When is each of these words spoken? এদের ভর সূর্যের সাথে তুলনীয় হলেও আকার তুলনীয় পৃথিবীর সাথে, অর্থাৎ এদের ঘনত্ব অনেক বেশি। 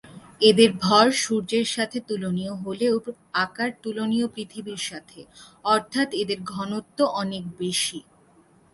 এদের 0.41 0.69
ভর 0.79 1.07
সূর্যের 1.21 1.67
সাথে 1.75 1.97
তুলনীয় 2.07 2.53
হলেও 2.63 2.95
আকার 3.43 3.69
তুলনীয় 3.83 4.27
পৃথিবীর 4.35 4.81
সাথে, 4.89 5.19
অর্থাৎ 5.65 6.09
এদের 6.21 6.39
ঘনত্ব 6.53 6.99
অনেক 7.21 7.43
বেশি। 7.59 7.99